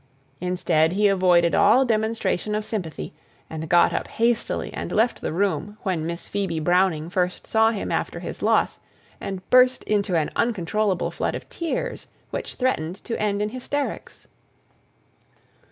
Indeed, 0.39 0.93
he 0.93 1.07
avoided 1.09 1.53
all 1.53 1.85
demonstrations 1.85 2.55
of 2.55 2.65
sympathy, 2.65 3.13
and 3.51 3.69
got 3.69 3.93
up 3.93 4.07
hastily 4.07 4.73
and 4.73 4.91
left 4.91 5.21
the 5.21 5.31
room 5.31 5.77
when 5.83 6.07
Miss 6.07 6.27
Phoebe 6.27 6.59
Browning 6.59 7.07
first 7.07 7.45
saw 7.45 7.69
him 7.69 7.91
after 7.91 8.19
his 8.19 8.41
loss, 8.41 8.79
and 9.19 9.47
burst 9.51 9.83
into 9.83 10.15
an 10.17 10.31
uncontrollable 10.35 11.11
flood 11.11 11.35
of 11.35 11.47
tears, 11.49 12.07
which 12.31 12.55
threatened 12.55 12.95
to 13.03 13.15
end 13.21 13.43
in 13.43 13.49
hysterics. 13.49 14.27